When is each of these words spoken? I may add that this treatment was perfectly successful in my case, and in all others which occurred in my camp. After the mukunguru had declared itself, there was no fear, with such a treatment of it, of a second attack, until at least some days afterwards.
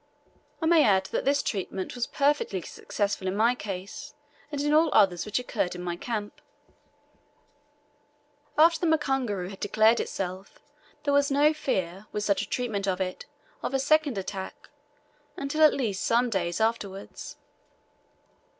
I 0.63 0.65
may 0.65 0.83
add 0.83 1.05
that 1.11 1.25
this 1.25 1.43
treatment 1.43 1.93
was 1.93 2.07
perfectly 2.07 2.59
successful 2.63 3.27
in 3.27 3.35
my 3.37 3.53
case, 3.53 4.15
and 4.51 4.59
in 4.59 4.73
all 4.73 4.89
others 4.93 5.27
which 5.27 5.37
occurred 5.37 5.75
in 5.75 5.83
my 5.83 5.95
camp. 5.95 6.41
After 8.57 8.79
the 8.79 8.87
mukunguru 8.97 9.49
had 9.51 9.59
declared 9.59 9.99
itself, 9.99 10.57
there 11.03 11.13
was 11.13 11.29
no 11.29 11.53
fear, 11.53 12.07
with 12.11 12.23
such 12.23 12.41
a 12.41 12.49
treatment 12.49 12.87
of 12.87 12.99
it, 12.99 13.27
of 13.61 13.75
a 13.75 13.79
second 13.79 14.17
attack, 14.17 14.71
until 15.37 15.61
at 15.61 15.71
least 15.75 16.03
some 16.03 16.31
days 16.31 16.59
afterwards. 16.59 17.35